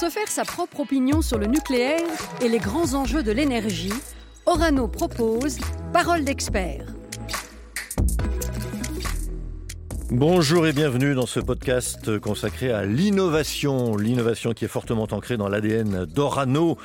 [0.00, 2.00] se faire sa propre opinion sur le nucléaire
[2.40, 3.92] et les grands enjeux de l'énergie,
[4.46, 5.58] Orano propose
[5.92, 6.86] Parole d'expert.
[10.10, 15.50] Bonjour et bienvenue dans ce podcast consacré à l'innovation, l'innovation qui est fortement ancrée dans
[15.50, 16.78] l'ADN d'Orano.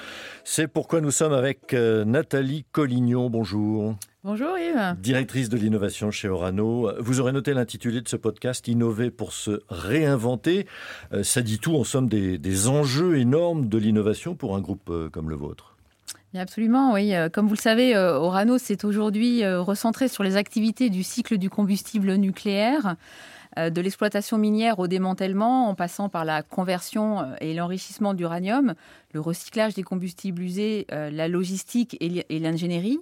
[0.43, 3.29] C'est pourquoi nous sommes avec euh, Nathalie Collignon.
[3.29, 3.95] Bonjour.
[4.27, 4.95] Bonjour Yves.
[5.01, 6.89] Directrice de l'innovation chez Orano.
[6.97, 10.65] Vous aurez noté l'intitulé de ce podcast Innover pour se réinventer.
[11.13, 14.89] Euh, ça dit tout en somme des, des enjeux énormes de l'innovation pour un groupe
[14.89, 15.77] euh, comme le vôtre.
[16.33, 17.13] Absolument, oui.
[17.33, 22.15] Comme vous le savez, Orano s'est aujourd'hui recentré sur les activités du cycle du combustible
[22.15, 22.95] nucléaire,
[23.55, 28.73] de l'exploitation minière au démantèlement, en passant par la conversion et l'enrichissement d'uranium,
[29.13, 32.99] le recyclage des combustibles usés, la logistique et l'ingénierie.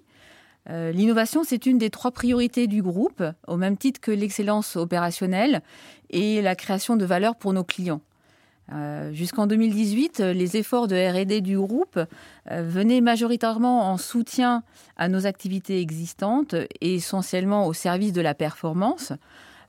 [0.70, 5.62] L'innovation, c'est une des trois priorités du groupe, au même titre que l'excellence opérationnelle
[6.10, 8.02] et la création de valeur pour nos clients.
[8.72, 14.64] Euh, jusqu'en 2018, les efforts de RD du groupe euh, venaient majoritairement en soutien
[14.96, 19.12] à nos activités existantes et essentiellement au service de la performance.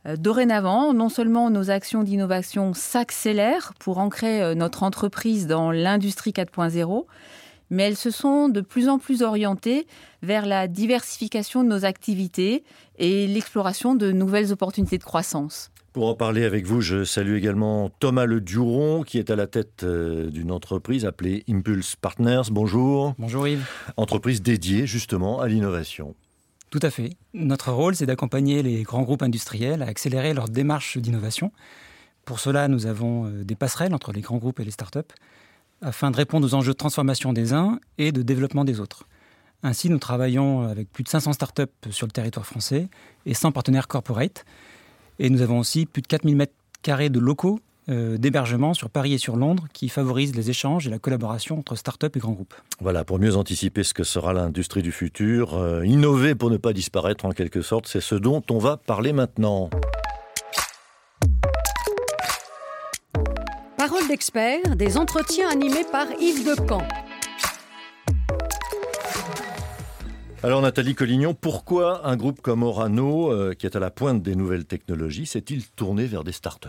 [0.06, 7.04] Euh, dorénavant, non seulement nos actions d'innovation s'accélèrent pour ancrer notre entreprise dans l'industrie 4.0,
[7.70, 9.86] mais elles se sont de plus en plus orientées
[10.22, 12.64] vers la diversification de nos activités
[12.98, 15.70] et l'exploration de nouvelles opportunités de croissance.
[15.92, 19.46] Pour en parler avec vous, je salue également Thomas Le Duron, qui est à la
[19.46, 22.50] tête euh, d'une entreprise appelée Impulse Partners.
[22.50, 23.14] Bonjour.
[23.16, 23.64] Bonjour Yves.
[23.96, 26.16] Entreprise dédiée justement à l'innovation.
[26.70, 27.10] Tout à fait.
[27.32, 31.52] Notre rôle, c'est d'accompagner les grands groupes industriels à accélérer leur démarche d'innovation.
[32.24, 34.98] Pour cela, nous avons euh, des passerelles entre les grands groupes et les startups,
[35.84, 39.06] afin de répondre aux enjeux de transformation des uns et de développement des autres.
[39.62, 42.88] Ainsi, nous travaillons avec plus de 500 startups sur le territoire français
[43.26, 44.44] et 100 partenaires corporate
[45.18, 47.60] et nous avons aussi plus de 4000 mètres carrés de locaux
[47.91, 51.76] euh, d'hébergement sur Paris et sur Londres qui favorisent les échanges et la collaboration entre
[51.76, 52.54] start-up et grands groupes.
[52.80, 56.72] Voilà, pour mieux anticiper ce que sera l'industrie du futur, euh, innover pour ne pas
[56.72, 59.69] disparaître en quelque sorte, c'est ce dont on va parler maintenant.
[64.14, 66.86] D'expert, des entretiens animés par Yves Decamp.
[70.44, 74.36] Alors Nathalie Collignon, pourquoi un groupe comme Orano, euh, qui est à la pointe des
[74.36, 76.69] nouvelles technologies, s'est-il tourné vers des startups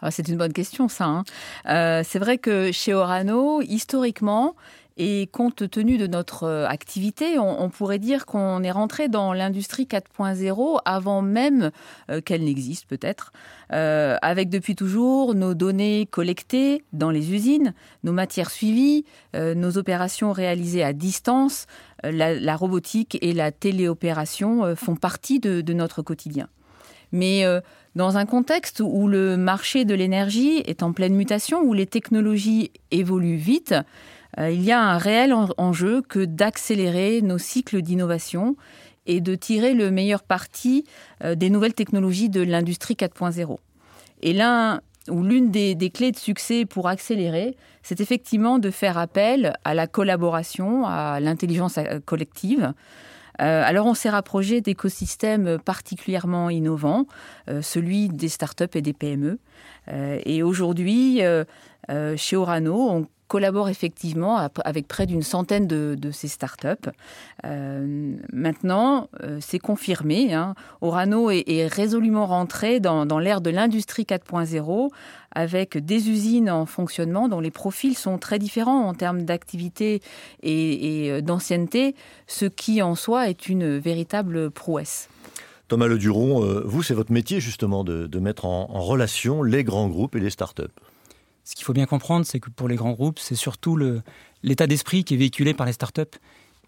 [0.00, 1.04] ah, C'est une bonne question ça.
[1.04, 1.24] Hein.
[1.68, 4.56] Euh, c'est vrai que chez Orano, historiquement,
[4.96, 9.84] et compte tenu de notre euh, activité, on, pourrait dire qu'on est rentré dans l'industrie
[9.84, 11.70] 4.0 avant même
[12.10, 13.32] euh, qu'elle n'existe peut-être,
[13.72, 19.04] euh, avec depuis toujours nos données collectées dans les usines, nos matières suivies,
[19.34, 21.66] nos opérations réalisées à distance,
[22.02, 26.48] la, robotique et la téléopération font partie de, notre quotidien.
[27.12, 27.44] Mais
[27.94, 32.72] dans un contexte où le marché de l'énergie est en pleine mutation, où les technologies
[32.90, 33.74] évoluent vite,
[34.38, 38.56] il y a un réel enjeu que d'accélérer nos cycles d'innovation
[39.06, 40.84] et de tirer le meilleur parti
[41.24, 43.58] euh, des nouvelles technologies de l'industrie 4.0.
[44.22, 49.54] Et l'un ou l'une des, clés de succès pour accélérer, c'est effectivement de faire appel
[49.64, 52.72] à la collaboration, à l'intelligence euh, collective.
[53.38, 57.06] alors on s'est rapproché d'écosystèmes particulièrement innovants,
[57.62, 59.38] celui des startups et des PME.
[59.88, 61.22] et aujourd'hui,
[62.16, 66.90] chez Orano, on collabore effectivement avec près d'une centaine de, ces startups.
[67.46, 70.34] Euh, maintenant, euh, c'est confirmé.
[70.34, 70.54] Hein.
[70.82, 74.90] Orano est, résolument rentré dans, l'ère de l'industrie 4.0
[75.34, 80.02] avec des usines en fonctionnement dont les profils sont très différents en termes d'activité
[80.42, 81.94] et, euh, d'ancienneté,
[82.26, 85.08] ce qui en soi est une véritable prouesse.
[85.68, 90.16] Thomas Le Duron, vous, c'est votre métier justement de, mettre en relation les grands groupes
[90.16, 90.68] et les startups.
[91.44, 93.76] Ce qu'il faut bien comprendre, c'est que pour les grands groupes, c'est surtout
[94.42, 96.18] l'état d'esprit qui est véhiculé par les startups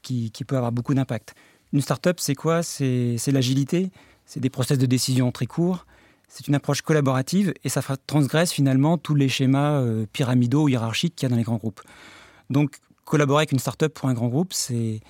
[0.02, 1.34] qui, peut avoir beaucoup d'impact.
[1.72, 2.62] Une startup, c'est quoi?
[2.62, 3.90] C'est l'agilité,
[4.26, 5.86] c'est des process de décision très courts,
[6.28, 11.14] c'est une approche collaborative et ça transgresse finalement tous les schémas euh, pyramidaux ou hiérarchiques
[11.14, 11.80] qu'il y a dans les grands groupes.
[12.50, 15.00] Donc, collaborer avec une startup pour un grand groupe, c'est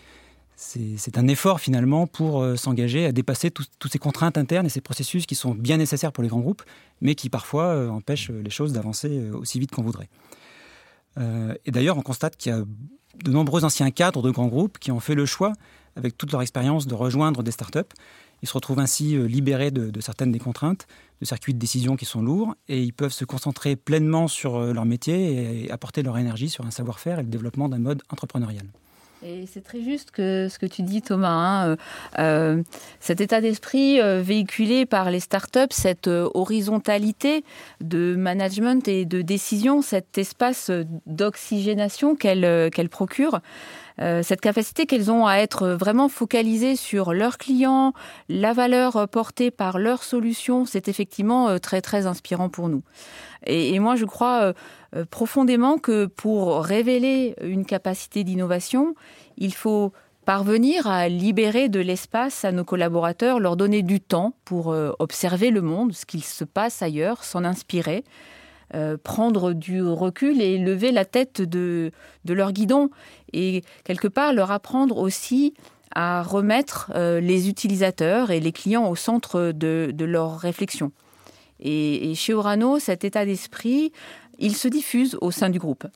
[0.65, 4.81] c'est un effort finalement pour euh, s'engager à dépasser toutes ces contraintes internes et ces
[4.81, 6.63] processus qui sont bien nécessaires pour les grands groupes,
[7.01, 10.09] mais qui parfois euh, empêchent les choses d'avancer euh, aussi vite qu'on voudrait.
[11.65, 12.65] et d'ailleurs, on constate qu'il y a
[13.25, 15.53] de nombreux anciens cadres de grands groupes qui ont fait le choix,
[15.95, 17.93] avec toute leur expérience, de rejoindre des startups.
[18.43, 20.89] Ils se retrouvent ainsi libérés de, de, certaines des contraintes,
[21.21, 24.87] de circuits de décision qui sont lourds, et ils peuvent se concentrer pleinement sur leur
[24.87, 28.67] métier et apporter leur énergie sur un savoir-faire et le développement d'un mode entrepreneurial.
[29.27, 31.29] Et c'est très juste que ce que tu dis, Thomas.
[31.31, 31.77] Hein, euh,
[32.19, 32.63] euh,
[33.01, 37.43] cet état d'esprit euh, véhiculé par les startups, cette horizontalité
[37.81, 40.71] de management et de décision, cet espace
[41.07, 43.41] d'oxygénation qu'elles qu'elles procurent,
[43.99, 47.93] cette capacité qu'elles ont à être vraiment focalisées sur leurs clients,
[48.29, 52.83] la valeur portée par leurs solutions, c'est effectivement très très inspirant pour nous.
[53.47, 54.53] Et, et moi, je crois
[54.97, 58.95] euh, profondément que pour révéler une capacité d'innovation,
[59.37, 59.93] il faut
[60.25, 65.51] parvenir à libérer de l'espace à nos collaborateurs, leur donner du temps pour euh, observer
[65.51, 68.05] le monde, ce qu'il se passe ailleurs, s'en inspirer,
[68.75, 71.93] euh, prendre du recul et lever la tête de,
[72.29, 72.91] leur guidon
[73.33, 75.55] et quelque part leur apprendre aussi
[75.95, 76.91] à remettre
[77.21, 80.91] les utilisateurs et les clients au centre de, leur réflexion.
[81.61, 83.93] Et, et, chez Orano, cet état d'esprit,
[84.41, 85.87] il se diffuse au sein du groupe.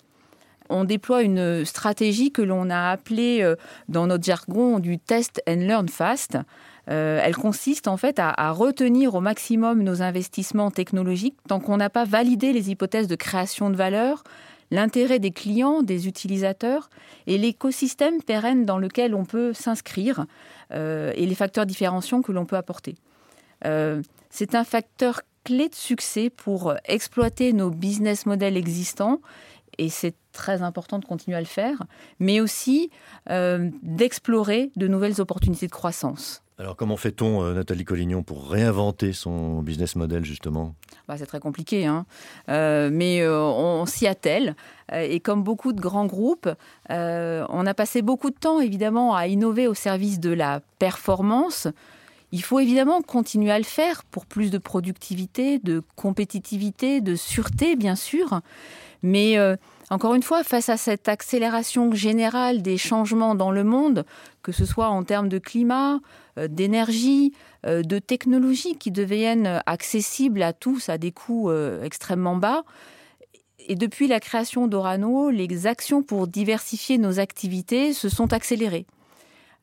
[0.71, 3.57] On déploie une stratégie que l'on a appelée euh,
[3.89, 6.39] dans notre jargon du test and learn fast.
[6.88, 11.90] Euh, elle consiste en fait à, retenir au maximum nos investissements technologiques tant qu'on n'a
[11.90, 14.25] pas validé les hypothèses de création de valeur,
[14.70, 16.88] l'intérêt des clients, des utilisateurs
[17.26, 20.26] et l'écosystème pérenne dans lequel on peut s'inscrire
[20.73, 22.94] euh, et les facteurs différenciants que l'on peut apporter.
[24.31, 29.20] c'est un facteur clé de succès pour exploiter nos business models existants
[29.79, 31.85] et c'est très important de continuer à le faire,
[32.19, 32.90] mais aussi
[33.31, 36.43] euh, d'explorer de nouvelles opportunités de croissance.
[36.59, 40.75] Alors comment fait-on, euh, Nathalie Collignon, pour réinventer son business model justement?
[41.07, 42.05] Bah, C'est très compliqué, hein.
[42.49, 44.57] Euh, mais on, s'y attelle.
[44.93, 46.49] et comme beaucoup de grands groupes,
[46.91, 51.69] on a passé beaucoup de temps évidemment à innover au service de la performance,
[52.31, 57.75] il faut évidemment continuer à le faire pour plus de productivité, de compétitivité, de sûreté,
[57.75, 58.41] bien sûr.
[59.03, 59.57] Mais euh,
[59.90, 64.05] encore une fois, face à cette accélération générale des changements dans le monde,
[64.43, 66.00] que ce soit en termes de climat,
[66.38, 67.32] euh, d'énergie,
[67.67, 71.50] euh, de technologie qui deviennent accessibles à tous à des coûts
[71.82, 72.64] extrêmement bas,
[73.69, 78.87] et depuis la création d'Orano, les actions pour diversifier nos activités se sont accélérées.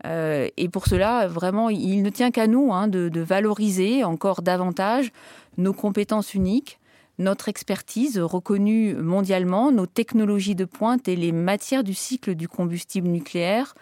[0.06, 5.12] Euh, et pour cela, vraiment, il ne tient qu'à nous hein, de, valoriser encore davantage
[5.58, 6.80] nos compétences uniques,
[7.18, 13.08] notre expertise reconnue mondialement, nos technologies de pointe et les matières du cycle du combustible
[13.08, 13.76] nucléaire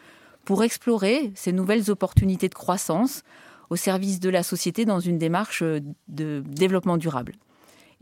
[0.46, 3.24] pour explorer ces nouvelles opportunités de croissance
[3.70, 7.34] au service de la société dans une démarche de développement durable.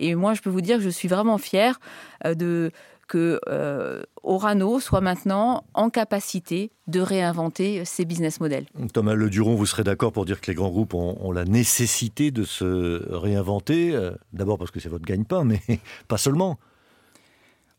[0.01, 1.79] Et moi, je peux vous dire que je suis vraiment fière
[2.25, 2.71] euh, de,
[3.11, 8.67] que euh, Orano soit maintenant en capacité de réinventer ses business models.
[8.93, 12.31] Thomas Le Duron, vous serez d'accord pour dire que les grands groupes ont, la nécessité
[12.31, 15.59] de se réinventer, euh, d'abord parce que c'est votre gagne-pain, mais
[16.07, 16.57] pas seulement.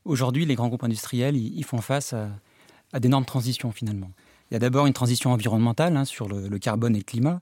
[0.05, 4.11] Aujourd'hui, les grands groupes industriels, ils, font face à, d'énormes transitions finalement.
[4.51, 7.41] Il y a d'abord une transition environnementale hein, sur le, carbone et le climat,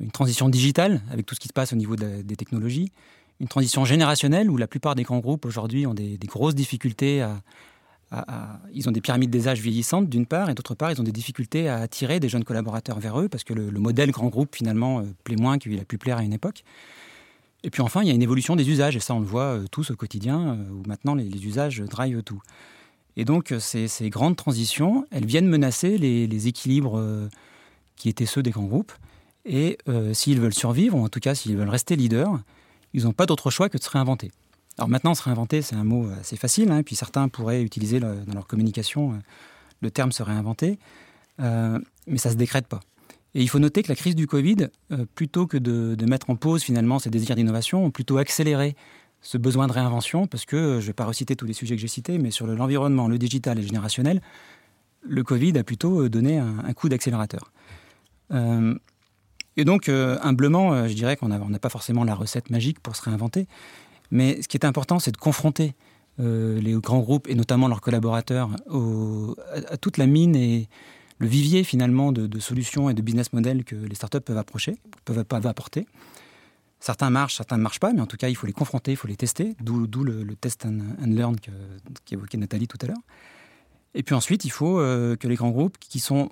[0.00, 2.92] une transition digitale avec tout ce qui se passe au niveau des technologies,
[3.42, 8.60] une transition générationnelle où la plupart des grands groupes aujourd'hui ont des, grosses difficultés à,
[8.72, 11.12] Ils ont des pyramides des âges vieillissantes d'une part, et d'autre part, ils ont des
[11.12, 15.00] difficultés à attirer des jeunes collaborateurs vers eux parce que le, modèle grand groupe finalement
[15.00, 16.62] euh, plaît moins qu'il a pu plaire à une époque.
[17.64, 19.54] Et puis enfin, il y a une évolution des usages, et ça on le voit
[19.54, 22.42] euh, tous au quotidien, euh, où maintenant les, usages drivent tout.
[23.16, 26.98] Et donc ces, grandes transitions, elles viennent menacer les, équilibres
[27.96, 28.92] qui étaient ceux des grands groupes.
[29.44, 29.76] Et
[30.14, 32.38] s'ils veulent survivre, ou en tout cas s'ils veulent rester leaders,
[32.94, 34.30] ils n'ont pas d'autre choix que de se réinventer.
[34.78, 38.34] Alors maintenant, se réinventer, c'est un mot assez facile, hein, puis certains pourraient utiliser dans
[38.34, 39.16] leur communication euh,
[39.80, 40.78] le terme se réinventer,
[41.40, 42.80] euh, mais ça ne se décrète pas.
[43.34, 46.36] Et il faut noter que la crise du Covid, euh, plutôt que de, mettre en
[46.36, 48.76] pause finalement ces désirs d'innovation, ont plutôt accéléré
[49.20, 51.80] ce besoin de réinvention, parce que, je ne vais pas reciter tous les sujets que
[51.80, 54.20] j'ai cités, mais sur l'environnement, le digital et le générationnel,
[55.02, 57.52] le Covid a plutôt donné un, coup d'accélérateur.
[59.56, 62.96] Et donc, euh, humblement, euh, je dirais qu'on n'a pas forcément la recette magique pour
[62.96, 63.46] se réinventer.
[64.10, 65.74] Mais ce qui est important, c'est de confronter
[66.20, 68.50] euh, les grands groupes et notamment leurs collaborateurs
[69.70, 70.68] à, toute la mine et
[71.18, 75.46] le vivier finalement de, solutions et de business models que les startups peuvent approcher, peuvent,
[75.46, 75.86] apporter.
[76.80, 78.96] Certains marchent, certains ne marchent pas, mais en tout cas, il faut les confronter, il
[78.96, 81.36] faut les tester, d'où le, test and, learn
[82.04, 83.02] qu'évoquait Nathalie tout à l'heure.
[83.94, 86.30] Et puis ensuite, il faut que les grands groupes qui sont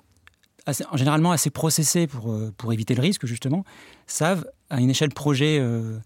[0.93, 3.63] généralement assez processés pour, euh, pour éviter le risque, justement,
[4.07, 5.97] savent, à une échelle projet euh,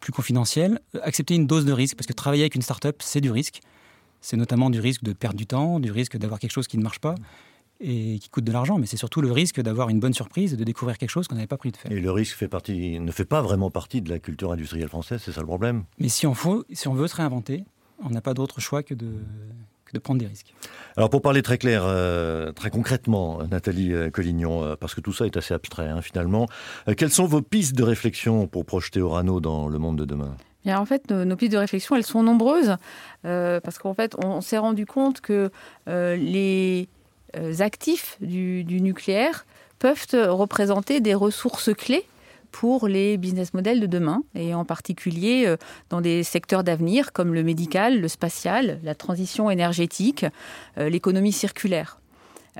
[0.00, 1.96] plus confidentielle, accepter une dose de risque.
[1.96, 3.60] Parce que travailler avec une start-up, c'est du risque.
[4.20, 6.82] C'est notamment du risque de perdre du temps, du risque d'avoir quelque chose qui ne
[6.82, 7.14] marche pas
[7.80, 10.56] et qui coûte de l'argent, mais c'est surtout le risque d'avoir une bonne surprise et
[10.56, 11.90] de découvrir quelque chose qu'on n'avait pas pris de faire.
[11.90, 15.20] Et le risque fait partie, ne fait pas vraiment partie de la culture industrielle française,
[15.24, 15.82] c'est ça le problème?
[15.98, 17.64] Mais si on, faut, si on veut se réinventer,
[18.04, 19.10] on n'a pas d'autre choix que de,
[19.92, 20.54] de prendre des risques.
[20.96, 25.12] Alors pour parler très clair, euh, très concrètement, Nathalie euh, Collignon, euh, parce que tout
[25.12, 26.48] ça est assez abstrait hein, finalement,
[26.96, 30.36] quelles sont vos pistes de réflexion pour projeter Orano dans le monde de demain?
[30.64, 32.76] Bien, en fait, nos, pistes de réflexion, elles sont nombreuses,
[33.22, 35.50] parce qu'en fait, on, s'est rendu compte que
[35.88, 36.88] les
[37.58, 39.44] actifs du, du, nucléaire
[39.80, 42.06] peuvent représenter des ressources clés
[42.52, 45.56] pour les business models de demain, et en particulier euh,
[45.90, 50.26] dans des secteurs d'avenir comme le médical, le spatial, la transition énergétique,
[50.78, 51.98] euh, l'économie circulaire.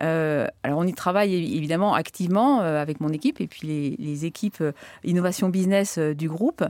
[0.00, 4.64] Euh, alors on y travaille évidemment activement avec mon équipe et puis les, équipes
[5.04, 6.64] innovation business du groupe.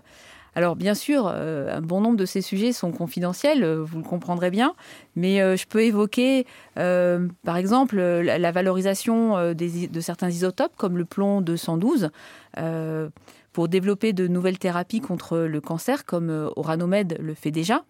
[0.54, 4.75] Alors bien sûr, un bon nombre de ces sujets sont confidentiels, vous le comprendrez bien,
[5.16, 12.11] mais je peux évoquer par exemple la, valorisation de certains isotopes comme le plomb 212
[12.59, 13.09] euh,
[13.52, 17.85] pour développer de nouvelles thérapies contre le cancer, comme euh, Oranomed le fait déjà.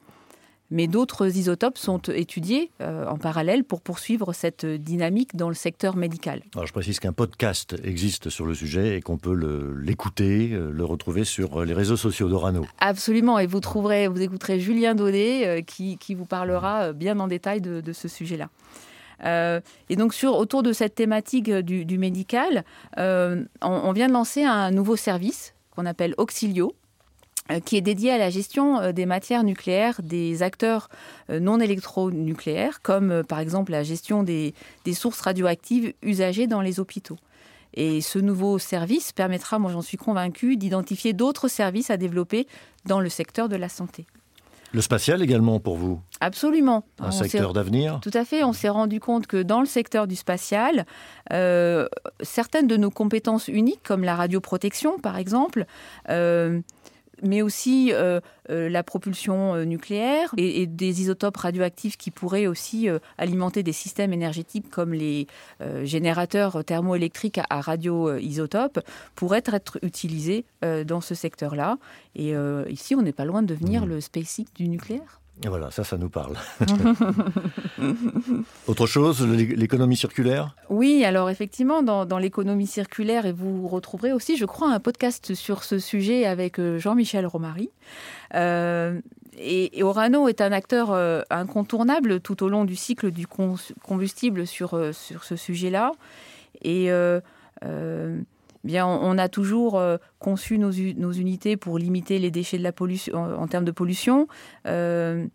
[0.72, 5.94] Mais d'autres isotopes sont étudiés euh, en parallèle pour poursuivre cette dynamique dans le secteur
[5.94, 6.42] médical.
[6.54, 9.34] Alors je précise qu'un podcast existe sur le sujet et qu'on peut
[9.80, 12.66] l'écouter, le, retrouver sur les réseaux sociaux d'Orano.
[12.80, 17.60] Absolument, et vous trouverez, vous écouterez Julien Daudet qui, qui, vous parlera bien en détail
[17.60, 18.48] de, de ce sujet-là.
[19.24, 22.64] Euh, et donc sur, autour de cette thématique euh, du, médical,
[22.98, 26.74] euh, on, vient de lancer un nouveau service qu'on appelle Auxilio
[27.64, 30.88] qui est dédié à la gestion des matières nucléaires des acteurs
[31.28, 37.18] non électronucléaires, comme par exemple la gestion des, des sources radioactives usagées dans les hôpitaux.
[37.74, 42.46] Et ce nouveau service permettra, moi j'en suis convaincue, d'identifier d'autres services à développer
[42.84, 44.06] dans le secteur de la santé.
[44.72, 46.00] Le spatial également pour vous?
[46.20, 46.84] Absolument.
[46.98, 48.00] Un secteur d'avenir?
[48.00, 48.42] Tout à fait.
[48.42, 50.86] On s'est rendu compte que dans le secteur du spatial,
[51.32, 51.86] euh,
[52.22, 55.66] certaines de nos compétences uniques, comme la radioprotection par exemple,
[56.08, 56.60] euh,
[57.22, 62.88] mais aussi euh, euh, la propulsion euh, nucléaire et, des isotopes radioactifs qui pourraient aussi
[63.18, 65.26] alimenter des systèmes énergétiques comme les
[65.84, 68.80] générateurs thermoélectriques à, radioisotopes
[69.14, 71.78] pourraient être utilisés dans ce secteur-là.
[72.16, 72.34] Et
[72.68, 73.88] ici, on n'est pas loin de devenir mmh.
[73.88, 75.21] le SpaceX du nucléaire.
[75.44, 76.36] Et voilà, ça, ça nous parle.
[78.68, 80.54] Autre chose, l'économie circulaire?
[80.70, 85.64] Oui, alors effectivement, dans, l'économie circulaire, et vous retrouverez aussi, je crois, un podcast sur
[85.64, 87.70] ce sujet avec euh, Jean-Michel Romary.
[88.34, 89.00] Euh,
[89.36, 94.94] et, Orano est un acteur euh, incontournable tout au long du cycle du combustible sur,
[94.94, 95.92] sur ce sujet-là.
[96.62, 96.90] Et
[98.64, 103.16] Bien, on, a toujours euh, conçu nos, unités pour limiter les déchets de la pollution
[103.16, 104.28] en, termes de pollution,
[104.66, 105.26] euh,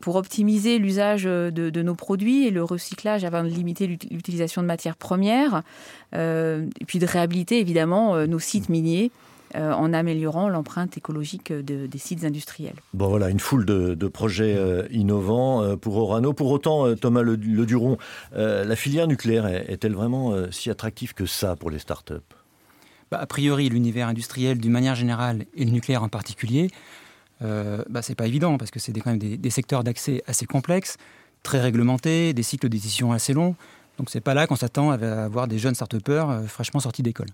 [0.00, 4.96] pour optimiser l'usage de, nos produits et le recyclage afin de limiter l'utilisation de matières
[4.96, 5.62] premières,
[6.14, 9.10] euh, et puis de réhabiliter évidemment nos sites miniers.
[9.54, 12.74] en améliorant l'empreinte écologique des sites industriels.
[12.92, 14.58] Bon voilà, une foule de, projets
[14.90, 16.32] innovants pour Orano.
[16.32, 17.96] Pour autant, Thomas Le, Duron,
[18.34, 22.34] la filière nucléaire est-elle vraiment si attractive que ça pour les startups?
[23.10, 26.70] Bah, a priori, l'univers industriel d'une manière générale et le nucléaire en particulier,
[27.42, 30.96] euh, bah, c'est pas évident parce que c'est quand même des, secteurs d'accès assez complexes,
[31.42, 33.56] très réglementés, des cycles de décision assez longs.
[33.98, 34.94] Donc c'est pas là qu'on s'attend à
[35.24, 37.28] avoir des jeunes start euh, fraîchement sortis d'école.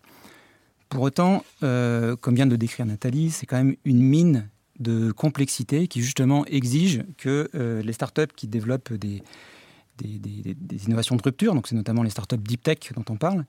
[0.89, 4.49] Pour autant, euh, comme vient de décrire Nathalie, c'est quand même une mine
[4.81, 9.23] de complexité qui justement exige que euh, les startups qui développent des,
[9.99, 13.45] des, innovations de rupture, donc c'est notamment les startups deep tech dont on parle,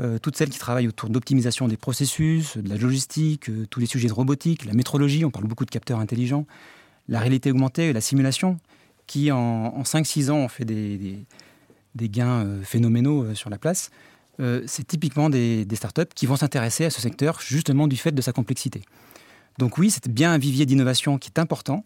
[0.00, 3.86] euh, toutes celles qui travaillent autour d'optimisation des processus, de la logistique, euh, tous les
[3.86, 6.46] sujets de robotique, la métrologie, on parle beaucoup de capteurs intelligents,
[7.08, 8.58] la réalité augmentée la simulation,
[9.06, 11.26] qui en, 5-6 ans ont fait des,
[11.96, 13.90] gains euh, phénoménaux sur la place.
[14.66, 18.22] c'est typiquement des, des, startups qui vont s'intéresser à ce secteur justement du fait de
[18.22, 18.80] sa complexité.
[19.58, 21.84] Donc oui, c'est bien un vivier d'innovation qui est important,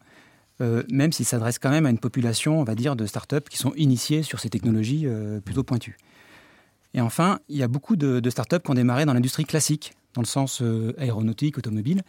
[0.61, 3.75] même s'il s'adresse quand même à une population, on va dire, de startups qui sont
[3.75, 5.09] initiées sur ces technologies
[5.45, 5.97] plutôt pointues.
[6.95, 10.23] Et enfin, il y a beaucoup de, startups qui ont démarré dans l'industrie classique, dans
[10.23, 12.03] le sens euh, aéronautique, automobile.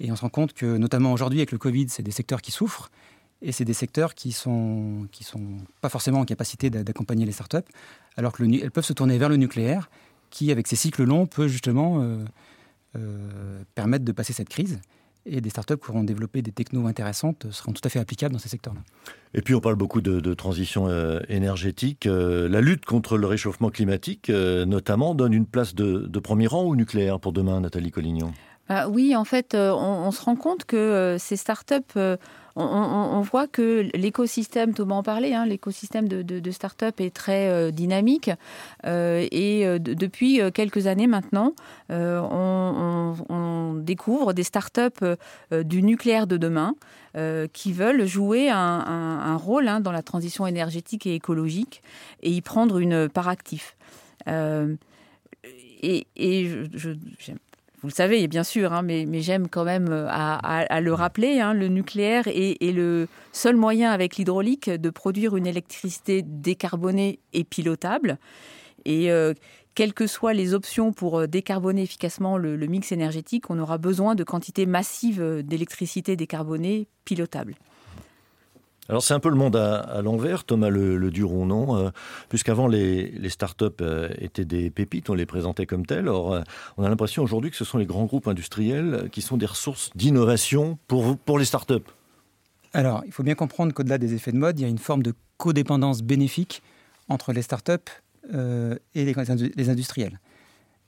[0.00, 2.50] Et on se rend compte que, notamment aujourd'hui avec le Covid, c'est des secteurs qui
[2.50, 2.90] souffrent.
[3.42, 7.32] Et c'est des secteurs qui ne sont, qui sont pas forcément en capacité d'accompagner les
[7.32, 7.58] startups,
[8.16, 9.90] alors qu'elles peuvent se tourner vers le nucléaire,
[10.30, 12.24] qui, avec ses cycles longs, peut justement euh,
[12.96, 14.80] euh, permettre de passer cette crise
[15.26, 18.38] et des startups qui auront développé des technos intéressantes seront tout à fait applicables dans
[18.38, 18.80] ces secteurs-là.
[19.34, 22.06] Et puis on parle beaucoup de, transition euh, énergétique.
[22.06, 26.62] Euh, la lutte contre le réchauffement climatique, euh, notamment, donne une place de, premier rang
[26.62, 28.32] au nucléaire pour demain, Nathalie Collignon
[28.68, 31.94] bah Oui, en fait, on, se rend compte que ces startups
[32.56, 38.30] on, voit que l'écosystème, Thomas en parlait, hein, l'écosystème de, start-up est très euh, dynamique.
[38.86, 41.52] Euh, et euh, depuis quelques années maintenant,
[41.90, 45.04] on, découvre des startups
[45.52, 46.74] du nucléaire de demain
[47.52, 51.82] qui veulent jouer un, rôle hein, dans la transition énergétique et écologique
[52.22, 53.72] et y prendre une part active.
[54.26, 56.92] et, je,
[57.84, 61.52] vous le savez, bien sûr, hein, mais, j'aime quand même euh, à, le rappeler, hein,
[61.52, 68.16] le nucléaire est, le seul moyen avec l'hydraulique de produire une électricité décarbonée et pilotable.
[68.86, 69.34] Et euh,
[69.74, 73.76] quelles que soient les options pour euh, décarboner efficacement le, le mix énergétique, on aura
[73.76, 77.54] besoin de quantités massives d'électricité décarbonée pilotable.
[78.88, 81.90] Alors c'est un peu le monde à, l'envers, Thomas Le, Duron, non euh,
[82.28, 86.08] Puisqu'avant les, les startups euh, étaient des pépites, on les présentait comme telles.
[86.08, 86.42] Or, euh,
[86.76, 89.90] on a l'impression aujourd'hui que ce sont les grands groupes industriels qui sont des ressources
[89.94, 91.74] d'innovation pour, pour les startups.
[92.74, 95.02] Alors, il faut bien comprendre qu'au-delà des effets de mode, il y a une forme
[95.02, 96.62] de codépendance bénéfique
[97.08, 97.72] entre les startups
[98.32, 99.14] et les,
[99.56, 100.18] les industriels.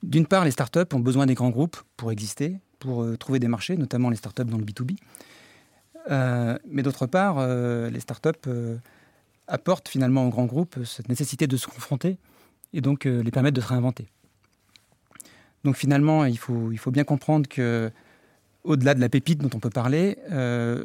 [0.03, 3.77] D'une part, les startups ont besoin des grands groupes pour exister, pour trouver des marchés,
[3.77, 4.97] notamment les startups dans le B2B.
[6.09, 8.77] Euh, mais d'autre part, euh, les startups euh,
[9.47, 12.17] apportent finalement aux grands groupes cette nécessité de se confronter
[12.73, 14.07] et donc les permettent de se réinventer.
[15.63, 17.89] Donc finalement, il faut, il faut bien comprendre que,
[18.63, 20.81] au-delà de la pépite dont on peut parler, la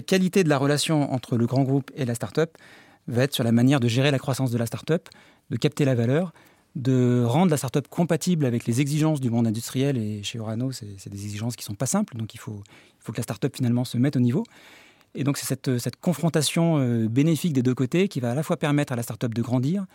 [0.00, 2.58] qualité de la relation entre le grand groupe et la startup
[3.06, 5.08] va être sur la manière de gérer la croissance de la startup,
[5.50, 6.32] de capter la valeur,
[6.76, 9.96] de rendre la startup compatible avec les exigences du monde industriel.
[9.96, 12.62] Et chez Orano, c'est des exigences qui ne sont pas simples, donc il faut,
[13.06, 14.44] faut que la startup finalement se mette au niveau.
[15.14, 18.42] Et donc c'est cette, cette, confrontation euh, bénéfique des deux côtés qui va à la
[18.42, 19.86] fois permettre à la startup de grandir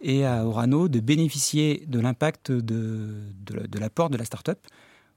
[0.00, 4.58] et à Orano de bénéficier de l'impact de, de, l'apport de la startup,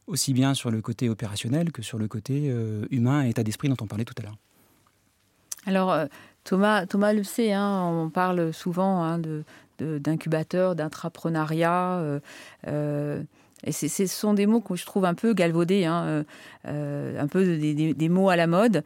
[0.08, 3.70] aussi bien sur le côté opérationnel que sur le côté euh, humain et état d'esprit
[3.70, 4.38] dont on parlait tout à l'heure.
[5.66, 6.06] Alors, euh,
[6.44, 9.44] Thomas, Thomas le sait, hein, on parle souvent hein, de,
[9.80, 12.20] d'incubateurs, d'intrapreneuriat.
[13.64, 16.24] Et ce sont des mots que je trouve un peu galvaudés, hein,
[16.68, 18.84] euh, un peu des, mots à la mode.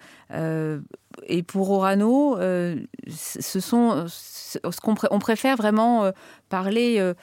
[1.28, 6.10] et pour Orano, ce sont ce qu'on on préfère vraiment
[6.48, 7.14] parler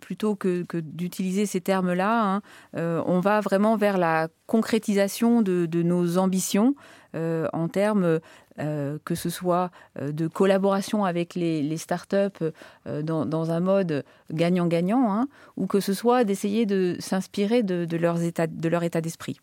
[0.00, 2.34] plutôt que, d'utiliser ces termes-là.
[2.34, 2.42] Hein,
[2.74, 6.76] on va vraiment vers la concrétisation de nos ambitions
[7.14, 8.20] en termes
[8.60, 9.70] euh, que ce soit
[10.00, 12.44] euh, de collaboration avec les, startups
[12.86, 18.82] euh, dans, un mode gagnant-gagnant, hein, ou que ce soit d'essayer de s'inspirer de, leur
[18.82, 19.40] état d'esprit.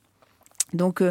[0.73, 1.01] Donc,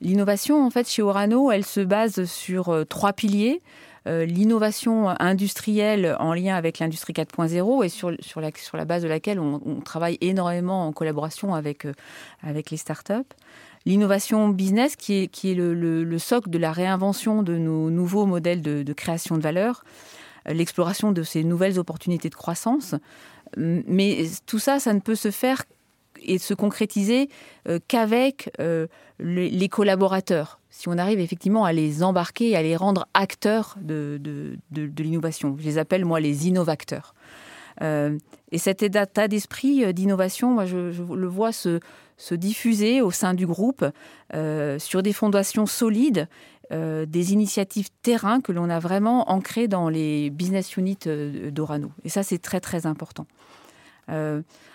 [0.00, 3.60] l'innovation, en fait, chez Orano, elle se base sur trois piliers.
[4.06, 9.40] l'innovation industrielle en lien avec l'industrie 4.0 et sur, la, sur la base de laquelle
[9.40, 11.86] on, on travaille énormément en collaboration avec,
[12.42, 13.34] avec les startups
[13.86, 18.62] l'innovation business qui est, qui est le, socle de la réinvention de nos nouveaux modèles
[18.62, 19.84] de, création de valeur,
[20.48, 22.94] euh, l'exploration de ces nouvelles opportunités de croissance.
[23.56, 25.64] Mais tout ça, ça ne peut se faire
[26.22, 27.28] et se concrétiser
[27.68, 28.86] euh, qu'avec euh,
[29.18, 30.60] les, collaborateurs.
[30.70, 35.56] Si on arrive effectivement à les embarquer, à les rendre acteurs de, de, l'innovation.
[35.58, 37.14] Je les appelle, moi, les innovateurs.
[37.80, 41.80] Et cet état d'esprit d'innovation, moi, je, le vois se,
[42.20, 43.84] se diffuser au sein du groupe
[44.34, 46.28] euh, sur des fondations solides,
[46.70, 51.90] euh, des initiatives terrain que l'on a vraiment ancrées dans les business units euh, d'Orano.
[52.04, 53.26] Et ça, c'est très très important.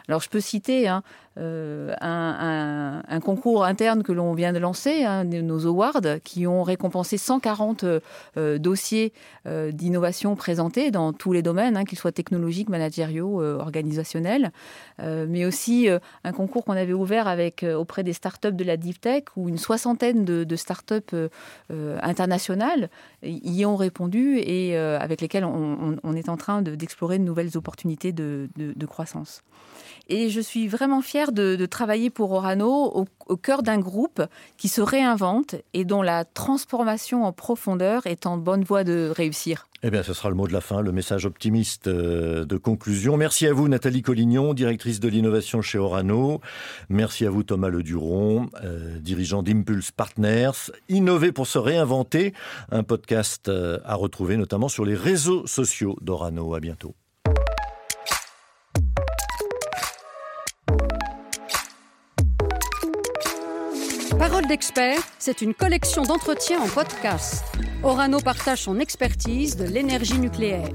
[0.08, 1.04] Alors je peux citer hein,
[1.38, 7.18] euh, un, concours interne que l'on vient de lancer, hein, nos awards, qui ont récompensé
[7.18, 9.14] 140 euh, dossiers
[9.48, 14.52] euh, d'innovation présentés dans tous les domaines, hein, qu'ils soient technologiques, managériaux, organisationnels,
[15.00, 15.88] mais aussi
[16.24, 17.36] un concours qu'on avait ouvert
[17.78, 21.16] auprès des startups de la Deep Tech, où une soixantaine de, startups
[21.70, 22.90] internationales
[23.24, 28.86] y ont répondu et avec lesquelles on, est en train d'explorer de, nouvelles opportunités de
[28.86, 29.44] croissance.
[30.08, 34.22] Et je suis vraiment fière de, travailler pour Orano au, cœur d'un groupe
[34.58, 39.68] qui se réinvente et dont la transformation en profondeur est en bonne voie de réussir.
[39.82, 43.18] Eh bien, ce sera le mot de la fin, le message optimiste euh, de conclusion.
[43.18, 46.40] Merci à vous, Nathalie Collignon, directrice de l'innovation chez Orano.
[46.90, 50.72] Merci à vous, Thomas Leduron, euh, dirigeant d'Impulse Partners.
[50.90, 52.34] Innover pour se réinventer,
[52.72, 56.56] un podcast euh, à retrouver notamment sur les réseaux sociaux d'Orano.
[56.56, 56.96] À bientôt.
[64.46, 67.44] Parole d'expert, c'est une collection d'entretiens en podcast.
[67.82, 70.70] Orano partage son expertise de l'énergie nucléaire.